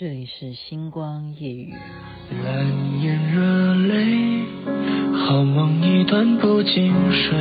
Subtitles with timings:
[0.00, 1.74] 这里是星光夜雨。
[2.44, 4.44] 蓝眼热泪，
[5.26, 7.36] 好梦一段不经睡。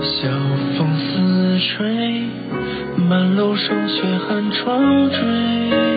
[0.00, 0.30] 晓
[0.78, 2.22] 风似吹，
[3.08, 5.91] 满楼霜雪寒窗坠。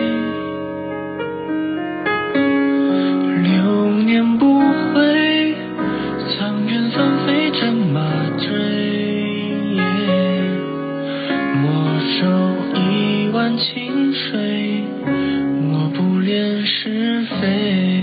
[13.46, 18.02] 看清水，我不恋是非。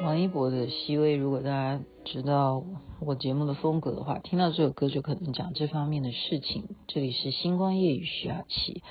[0.00, 2.62] 王一博的《熹微》，如果大家知道
[3.00, 6.68] 我节目的风格的话，听到这首歌就可能讲这方面的事情。
[6.86, 8.84] 这里是星光夜雨徐雅琪。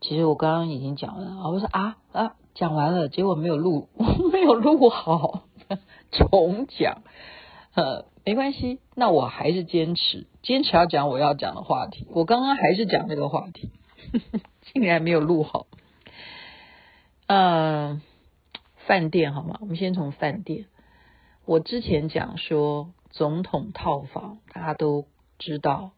[0.00, 3.88] 其实我刚刚已经讲了，我说啊啊，讲完了，结果没有录，
[4.32, 5.44] 没有录好，
[6.10, 7.02] 重讲。
[7.76, 12.08] 呃，没关系，那我还是坚持，坚持要讲我要讲的话题。
[12.10, 13.70] 我刚刚还是讲这个话题，
[14.72, 15.66] 竟然没有录好。
[17.26, 18.02] 嗯、呃，
[18.86, 19.58] 饭店好吗？
[19.60, 20.66] 我们先从饭店。
[21.44, 25.06] 我之前讲说总统套房，大家都
[25.38, 25.92] 知道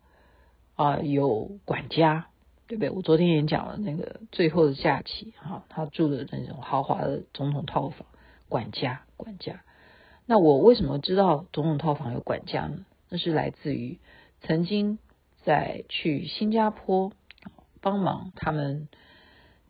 [0.77, 2.29] 啊、有管家，
[2.67, 2.91] 对不对？
[2.91, 8.07] 我昨天也讲了那个最后的假期啊，他住的那种豪华的总统套房，
[8.49, 9.63] 管家，管家。
[10.27, 12.85] 那我为什么知道总统套房有管家呢？
[13.09, 13.99] 那是来自于
[14.43, 14.99] 曾经
[15.43, 17.13] 在去新加坡
[17.89, 18.89] 帮忙他们，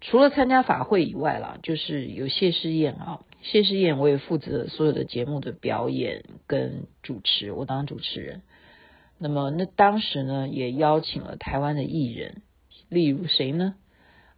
[0.00, 3.20] 除了参加法会以外啦，就是有谢师宴啊。
[3.42, 8.42] 谢师宴，我也负责所有的节目的表演跟主持，我当主持人。
[9.18, 12.42] 那么那当时呢，也邀请了台湾的艺人，
[12.88, 13.76] 例如谁呢？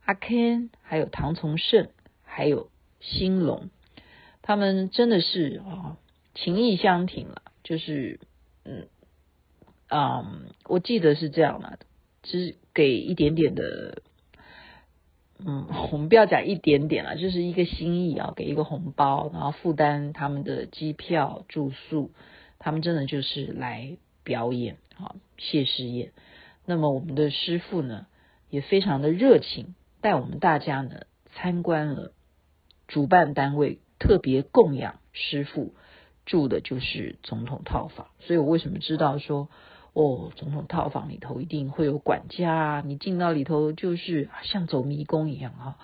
[0.05, 1.89] 阿 Ken，还有唐从圣，
[2.23, 3.71] 还有兴隆，
[4.43, 5.97] 他们真的是啊，
[6.35, 7.41] 情义相挺了。
[7.65, 8.21] 就是
[8.67, 8.87] 嗯
[9.89, 11.79] 嗯，我记得是这样的，
[12.23, 14.03] 只给一点点的。
[15.43, 22.11] 嗯，我们不要讲一点点了，就是一个心意啊，给一个红包，然后负担他们的机票住宿，
[22.59, 26.13] 他们真的就是来表演啊，谢师宴。
[26.67, 28.07] 那么我们的师傅呢，
[28.51, 32.13] 也非常的热情，带我们大家呢参观了
[32.87, 35.73] 主办单位特别供养师傅
[36.27, 39.49] 住的就是总统套房，所以我为什么知道说？
[39.93, 42.81] 哦，总统套房里头一定会有管家！
[42.87, 45.77] 你进到里头就是像走迷宫一样啊，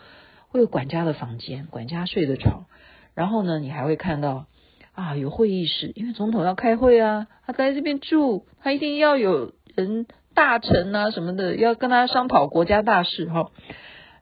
[0.49, 2.66] 会有管家的房间，管家睡的床。
[3.15, 4.47] 然后呢，你还会看到
[4.95, 13.50] 啊，有会议室，因为总统要开会啊，他在这边住，他一定要有人大臣啊什么的要跟他商讨国家大事哈。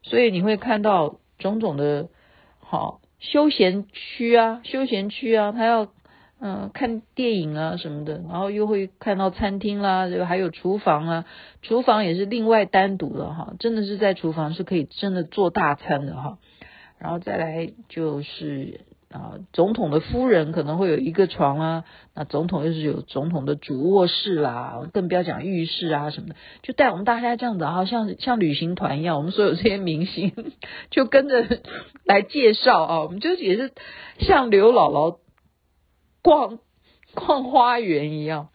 [0.03, 2.09] 所以你会看到种种的
[2.59, 5.89] 好休闲区啊，休闲区啊，他要。
[6.41, 11.25] 嗯，看电影啊什么的，然后又会看到餐厅啦，这个还有厨房啊，
[11.63, 16.39] 厨房也是另外单独的哈，真的是在厨房是可以真的做大餐的哈。
[16.99, 18.81] 然后再来就是
[19.11, 21.85] 啊，总统的夫人可能会有一个床啊，
[22.15, 30.53] 那总统又是有总统的主卧室啦，更不要讲浴室啊什么的，就带我们大家这样子啊，像像旅行团一样，我们所有这些明星
[30.91, 31.61] 就跟着
[32.05, 33.73] 来介绍啊，我们就也是
[34.19, 35.17] 像刘姥姥。
[36.25, 36.59] 逛
[37.15, 38.49] 逛花园一样，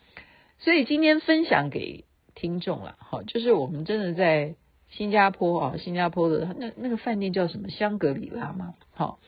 [0.57, 2.03] 所以今天分享给
[2.35, 4.55] 听众了，好，就是我们真的在
[4.89, 8.73] 新加坡啊，新加坡的那那个饭店叫什么香格里拉吗？
[8.91, 9.19] 好，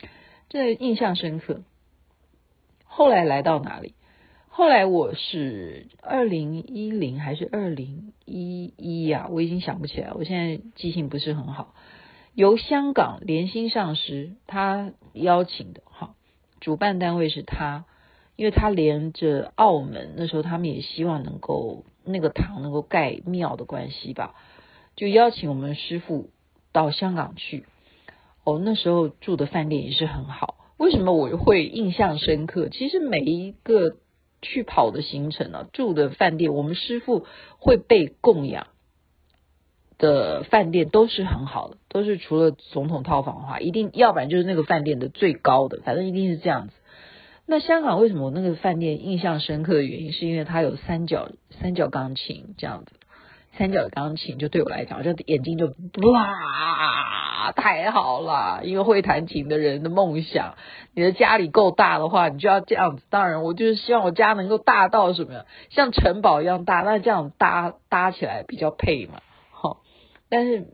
[0.50, 1.62] 这印象深刻。
[2.84, 3.94] 后来来到哪里？
[4.50, 9.28] 后来我是二零一零还是二零一一呀？
[9.30, 11.74] 我已经想不起来，我现在记性不是很好。
[12.34, 16.16] 由香港联新上师他邀请的，哈，
[16.60, 17.86] 主办单位是他。
[18.36, 24.36] 因为他连着澳门，那时候他们也希望能够那个堂能够盖庙的关系吧，
[24.96, 26.30] 就邀请我们师傅
[26.72, 27.66] 到香港去。
[28.44, 30.56] 哦，那时候住的饭店也是很好。
[30.78, 32.70] 为什么我会印象深刻？
[32.70, 33.98] 其实每一个
[34.42, 37.28] 去跑的行程啊，住的饭店，我们师傅
[37.60, 38.66] 会被供养
[40.00, 46.74] 的饭店都是很好的，都是除了总统套房的话，一定要不然就是那个饭店的最高的，反正一定是这样子。
[47.46, 51.30] 那香港为什么我那个饭店印象深刻的原因，是因为它有三角
[51.62, 52.94] 三角钢琴这样子，
[53.58, 55.68] 三角钢琴就对我来讲，就眼睛就
[56.12, 58.62] 哇，太好了！
[58.64, 60.56] 因为会弹琴的人的梦想，
[60.94, 63.04] 你的家里够大的话，你就要这样子。
[63.10, 69.22] 当然，我就是希望我家能够大到什么样，像城堡一样大，那这样搭搭起来比较配嘛。
[69.50, 69.82] 好，
[70.30, 70.68] 但是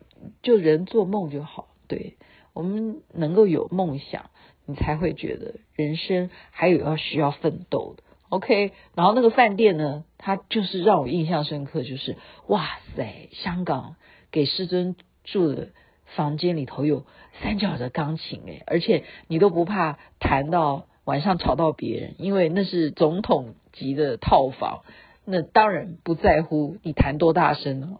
[0.44, 2.18] 就人做梦就好，对，
[2.54, 4.30] 我们能够有梦想。
[4.68, 8.74] 你才会觉得人生还有要需要奋斗的，OK？
[8.94, 12.18] 然后那个饭店呢，它就是让我印象深刻，就是
[12.48, 13.96] 哇塞，香港
[14.31, 15.69] 给师尊住的
[16.16, 17.06] 房间里头有
[17.42, 24.84] 三角的钢琴诶，而且你都不怕弹到晚上吵到别人，因为那是总统级的套房，
[25.24, 28.00] 那当然不在乎你弹多大声哦。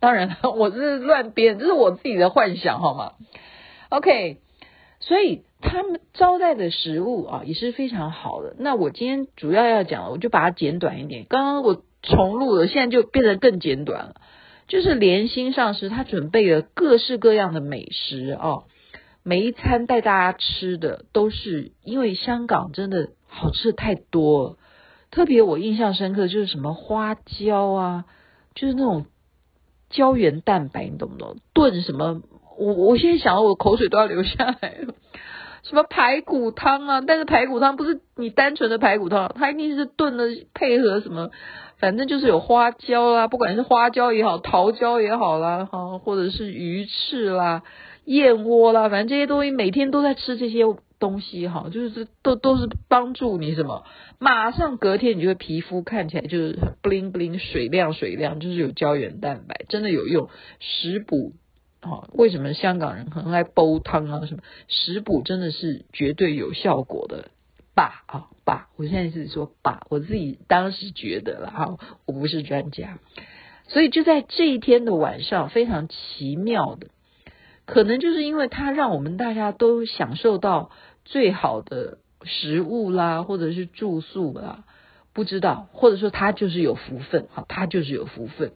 [0.00, 3.12] 当然我这是乱编，这是我自己的幻想，好吗
[3.90, 4.38] ？OK，
[5.00, 8.54] 所以他们招待的食物啊也是非常好的。
[8.58, 11.24] 那我今天主要要讲，我就把它简短一点。
[11.28, 14.14] 刚刚我重录了，现在就变得更简短了。
[14.66, 18.64] 就是连心上师他准备了各式各样的美食啊，
[19.22, 24.56] 每一餐带大家吃的都是因为香港真的好吃的太多了，
[25.10, 28.04] 特别我印象深刻就是什么花椒啊，
[28.54, 29.06] 就是那种
[29.88, 31.36] 胶原蛋白，你懂不懂？
[31.54, 32.20] 炖什么？
[32.58, 34.94] 我我现在想到我口水都要流下来了。
[35.62, 37.00] 什么排骨汤啊？
[37.00, 41.30] 但是排骨汤不是你单纯的排骨汤，它一定是炖的配合什么。
[41.78, 47.62] 反正就是有花椒啦，不管是花椒也好，桃胶也好啦，哈，或者是鱼翅啦、
[48.04, 50.64] 燕窝啦，反正这些东西每天都在吃这些
[50.98, 53.84] 东西，哈，就是都都是帮助你什么，
[54.18, 60.28] 马上隔天你就会皮肤看起来就是 bling bling 水亮水亮，就是有胶原蛋白，真的有用，
[60.58, 61.34] 食补，
[61.82, 64.26] 哦，为什么香港人很爱煲汤啊？
[64.26, 67.30] 什么食补真的是绝对有效果的。
[67.74, 72.98] 吧啊吧，我现在是说吧，我自己当时觉得了哈，我不是专家，
[73.68, 76.88] 所以就在这一天的晚上，非常奇妙的，
[77.66, 80.72] 可能就是因为它让我们大家都享受到
[81.04, 84.64] 最好的食物啦，或者是住宿啦，
[85.12, 88.50] 不知道，或者说他就是有福分哈，他就是有福分，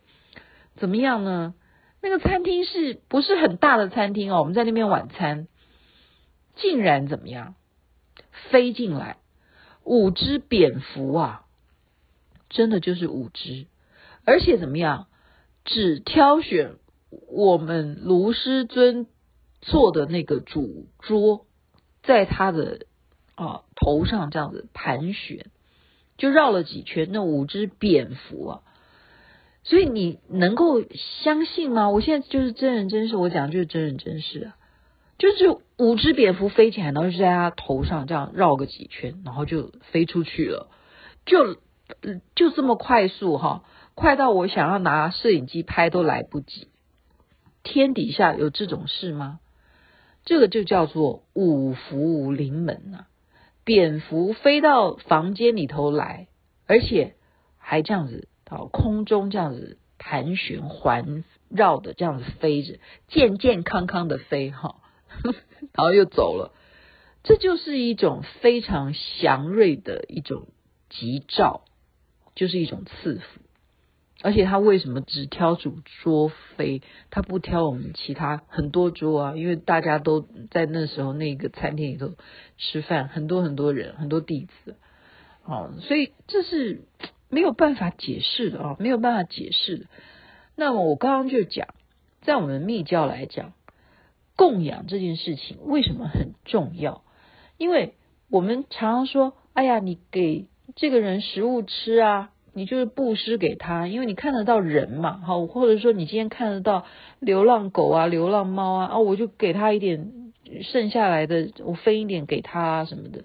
[0.75, 1.55] 怎么样呢？
[2.03, 4.41] 那个餐厅是不是很大的餐厅哦？
[4.41, 5.47] 我们在那边晚餐，
[6.57, 7.55] 竟然怎么样？
[8.51, 9.19] 飞进来
[9.85, 11.47] 五只蝙蝠啊，
[12.51, 13.67] 真的就是五只，
[14.25, 15.07] 而且怎么样？
[15.65, 16.75] 只挑选
[17.29, 19.07] 我们卢师尊
[19.61, 21.47] 坐的那个主桌，
[22.03, 22.87] 在他的
[23.37, 25.47] 啊头上这样子盘旋，
[26.17, 27.11] 就绕了几圈。
[27.13, 28.63] 那五只蝙蝠啊，
[29.65, 30.83] 所以你能够
[31.23, 31.91] 相信吗？
[31.91, 34.57] 我现在就是真人真事，我讲的就是真人真事啊。
[35.19, 40.69] 就是五只蝙蝠飞起来，然后就在他头上这样绕个几圈，然后就飞出去了，
[41.25, 41.55] 就
[42.35, 43.63] 就这么快速哈，
[43.95, 46.67] 快到我想要拿摄影机拍都来不及。
[47.63, 49.39] 天底下有这种事吗？
[50.25, 53.07] 这个就叫做五福临门呐，
[53.63, 56.27] 蝙蝠飞到房间里头来，
[56.67, 57.15] 而且
[57.59, 62.79] 还这样子到空中这样子盘旋环绕的这样子飞着，
[63.09, 64.77] 健健康康的飞哈。
[65.75, 66.53] 然后又走了，
[67.23, 70.49] 这就是一种非常祥瑞的一种
[70.89, 71.63] 吉兆，
[72.35, 73.41] 就是一种赐福。
[74.23, 79.37] 而且他为什么只挑主桌飞，他不挑我们其他很多桌啊？
[79.37, 82.13] 因为大家都在那时候那个餐厅里头
[82.57, 84.77] 吃饭，很多很多人，很多弟子，
[85.45, 86.83] 哦，所以这是
[87.33, 89.87] 没有办法解释的啊，没有办法解释的。
[90.55, 91.67] 那么我刚刚就讲，
[92.21, 93.55] 在我们密教来讲。
[94.35, 97.05] 供养这件事情为什么很重要？
[97.59, 97.95] 因为
[98.31, 106.87] 我们常常说：“哎呀，你给这个人食物吃啊，你就是布施给他，因为你看得到人嘛，好，或者说你今天看得到
[107.21, 113.25] 流浪狗啊、流浪猫啊，啊，我就给他一点剩下来的，我分一点给他啊什么的。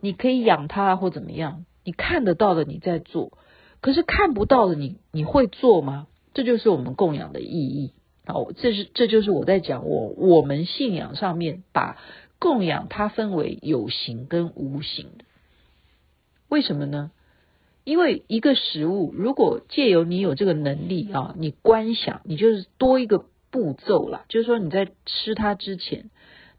[0.00, 3.38] 你可以养他或怎么样，你看得到的你在做，
[3.80, 6.08] 可是看不到的你你会做吗？
[6.34, 7.92] 这就是我们供养的意义。”
[8.26, 11.96] 好，这是这就是我在讲我我们信仰上面把
[12.40, 15.24] 供养它分为有形跟无形的，
[16.48, 17.12] 为什么呢？
[17.84, 26.10] 因为一个食物如果借由你有这个能力啊，你观想，你就是多一个步骤啦，就是说你在吃它之前，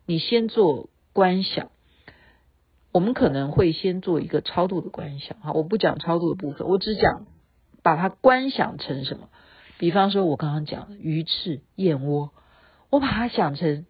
[0.06, 1.70] 你先做观想。
[2.92, 7.28] 我们可能会先做一个超度的观想哈，我不讲超度的部分，我只讲
[7.84, 9.30] 把它观想成什么。
[9.78, 12.32] 比方说，我刚刚讲的鱼翅、燕窝，
[12.90, 13.86] 我把它想成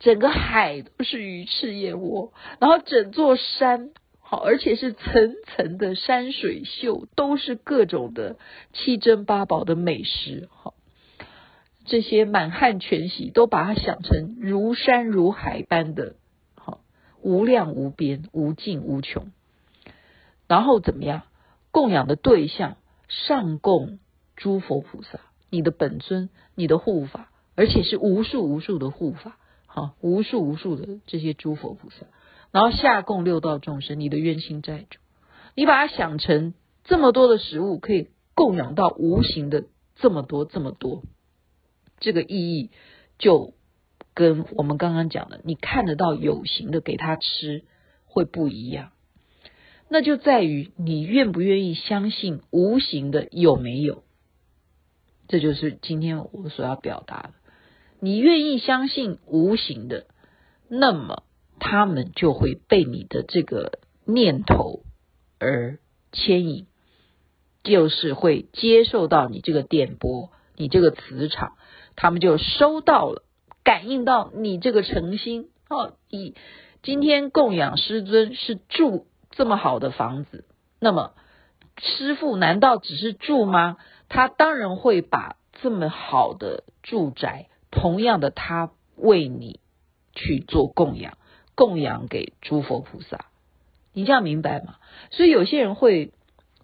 [0.00, 8.36] 整个海都是鱼翅、燕窝，然后整座山好，而且是层层的山水秀，都是各种的
[8.72, 10.74] 七珍八宝的美食，好，
[11.84, 16.16] 这些满汉全席都把它想成如山如海般的，
[17.22, 19.32] 无量无边、无尽无穷。
[20.48, 21.22] 然后怎么样？
[21.70, 22.76] 供养的对象
[23.08, 23.98] 上供。
[24.34, 29.36] 诸佛菩萨，你的本尊，你的护法，而且是无数无数的护法，
[29.66, 32.06] 好，无数无数的这些诸佛菩萨，
[32.50, 34.98] 然后下供六道众生，你的冤亲债主，
[35.54, 41.04] 你把它想成这么多的食物，可以供养到无形的这么多这么多，
[42.00, 42.70] 这个意义
[43.18, 43.52] 就
[44.14, 47.64] 跟我们刚刚讲的，你看得到有形的给他吃
[48.04, 48.92] 会不一样。
[49.88, 54.04] 那就在于你愿不愿意相信无形的有没有，
[55.28, 57.34] 这就是今天我所要表达的。
[58.00, 60.06] 你愿意相信无形的，
[60.68, 61.22] 那么
[61.60, 64.82] 他们就会被你的这个念头
[65.38, 65.78] 而
[66.10, 66.66] 牵引，
[67.62, 71.52] 就是会接受到你这个电波，你这个磁场，
[71.96, 73.22] 他们就收到了，
[73.64, 75.94] 感应到你这个诚心哦。
[76.10, 76.34] 你
[76.82, 79.06] 今天供养师尊是住。
[79.34, 80.44] 这么好的房子，
[80.78, 81.14] 那么
[81.78, 83.78] 师傅难道只是住吗？
[84.10, 89.58] 他当然会把这么好的住宅，同样的他为你
[90.14, 91.16] 去做供养，
[91.54, 93.24] 供养给诸佛菩萨。
[93.94, 94.76] 你这样明白吗？
[95.10, 96.12] 所以有些人会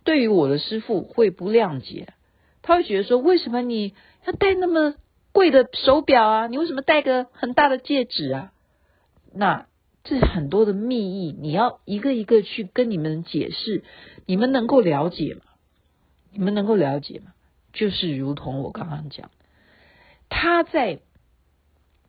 [0.05, 2.13] 对于我的师傅会不谅解，
[2.61, 3.95] 他会觉得说：为什么你
[4.27, 4.95] 要带那么
[5.33, 6.47] 贵的手表啊？
[6.47, 8.53] 你为什么戴个很大的戒指啊？
[9.33, 9.67] 那。
[10.05, 13.85] 是很多的秘密，你要一个一个去跟你们解释，
[14.25, 15.43] 你们能够了解吗？
[16.33, 17.35] 你们能够了解吗？
[17.75, 19.31] 就是如同我刚刚讲，
[20.31, 21.01] 他在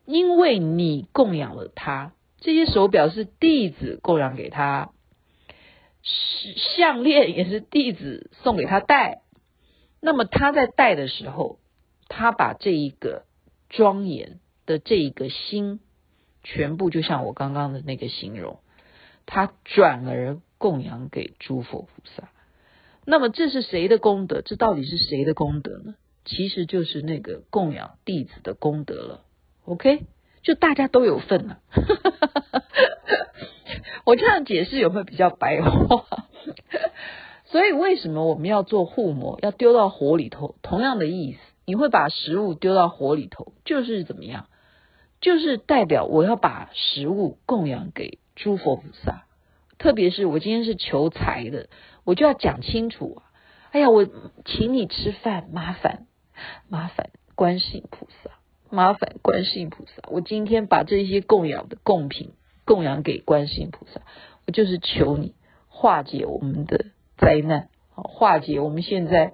[0.05, 4.91] 因为你供养了他，这些手表是弟子供养给他，
[6.01, 9.23] 项链也是弟子送给他戴，
[9.99, 11.59] 那么他在戴的时候，
[12.09, 13.23] 他把这一个
[13.69, 15.79] 庄严的这一个心。
[16.41, 18.59] 全部就像我刚刚的那个形容，
[19.25, 22.29] 他转而供养给诸佛菩萨。
[23.03, 24.41] 那么这是谁的功德？
[24.41, 25.95] 这到底是谁的功德呢？
[26.23, 29.25] 其实就是那个供养弟子的功德了。
[29.65, 30.05] OK，
[30.41, 31.59] 就大家都有份啊。
[34.05, 36.05] 我这样解释有没有比较白话？
[37.45, 39.39] 所以为什么我们要做护摩？
[39.41, 40.55] 要丢到火里头？
[40.61, 44.47] 同样的意思，你会把食物丢到火里头，就是怎么样？
[45.21, 49.25] 就是代表我要把食物供养给诸佛菩萨，
[49.77, 51.69] 特别是我今天是求财的，
[52.05, 53.29] 我就要讲清楚啊！
[53.69, 54.07] 哎呀，我
[54.45, 56.07] 请你吃饭，麻烦
[56.67, 58.31] 麻烦观世音菩萨，
[58.71, 62.31] 麻烦观世音菩萨，我今天把这些供养的贡品
[62.65, 64.01] 供养给观世音菩萨，
[64.47, 65.35] 我就是求你
[65.67, 69.33] 化解我们的灾难，化解我们现在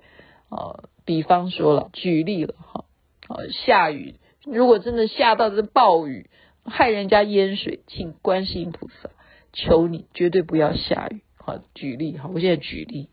[0.50, 2.86] 呃，比方说了，举例了哈，
[3.28, 4.16] 啊，下雨。
[4.44, 6.30] 如果真的下到这暴雨，
[6.64, 9.10] 害人家淹水，请观世音菩萨
[9.54, 11.22] 求你绝对不要下雨。
[11.38, 13.10] 好，举例哈，我现在举例。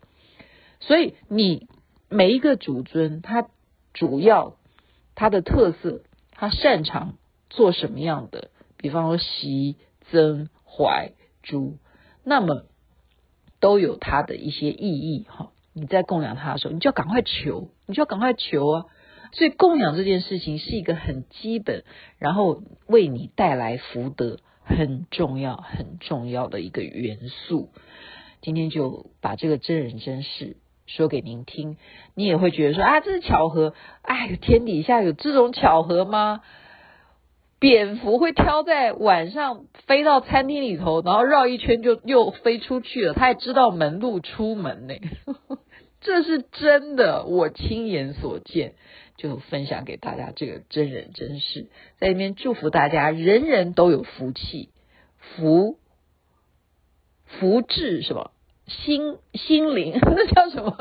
[0.80, 1.68] 所以你
[2.08, 3.48] 每一个主尊，他
[3.92, 4.56] 主要
[5.14, 7.18] 他的特色，他擅长
[7.50, 8.50] 做什么样的？
[8.78, 9.76] 比方说习、
[10.10, 11.78] 增、怀、诛，
[12.24, 12.64] 那么
[13.60, 15.52] 都有他的一些意义哈。
[15.74, 18.84] 你在供养他的时候，你就要赶快求，你就要赶快求啊。
[19.32, 21.84] 所以供养这件事情是一个很基本，
[22.18, 27.70] 然后为你带来福德很重要、很重要的一个元素。
[28.42, 31.78] 今天就把这个真人真事说给您听，
[32.14, 33.72] 你也会觉得说啊，这是巧合。
[34.02, 36.42] 哎，天底下有这种巧合吗？
[37.62, 43.14] 蝙蝠会挑在晚上飞到餐厅里头，然后绕一圈就又飞出去了。
[43.14, 44.94] 他还知道门路出门呢，
[46.02, 48.74] 这是真的，我亲眼所见。
[49.16, 51.68] 就分享给大家这个真人真事，
[52.00, 54.70] 在里面祝福大家，人人都有福气，
[55.18, 55.78] 福
[57.26, 58.32] 福至是吧？
[58.66, 60.76] 心心灵 那叫什么？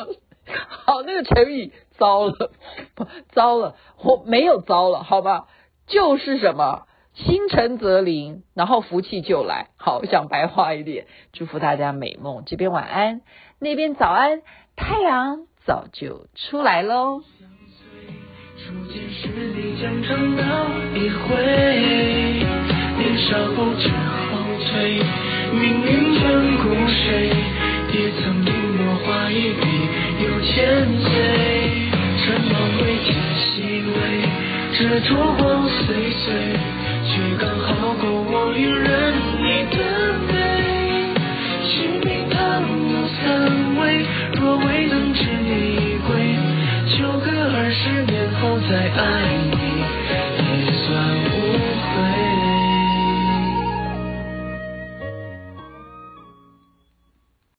[0.70, 2.52] 好，那个成语糟了，
[3.34, 5.48] 糟了，我没有糟了，好吧？
[5.91, 6.88] 就是什么？
[7.13, 9.67] 心诚则灵，然后福气就来。
[9.75, 12.43] 好，讲白话一点，祝福大家美梦。
[12.45, 13.19] 这边晚安，
[13.60, 14.41] 那边早安，
[14.77, 17.21] 太阳早就出来喽。
[18.57, 20.43] 初见时你将尝到
[20.95, 21.36] 一回，
[22.98, 25.03] 年少不知后退，
[25.51, 26.24] 命运眷
[26.63, 27.27] 顾谁？
[27.91, 29.63] 也曾隐没画一笔
[30.24, 31.12] 又千岁，
[32.24, 34.00] 尘网未见细微，
[34.82, 36.34] 这烛光岁岁，
[37.06, 39.78] 却刚好够我一人你的
[40.26, 40.34] 美。
[41.62, 41.70] 使
[42.04, 42.36] 命旁
[42.90, 43.22] 有三
[43.78, 44.02] 味，
[44.34, 46.36] 若未能知你归，
[46.98, 49.00] 就隔二十年后再爱
[49.52, 49.54] 你。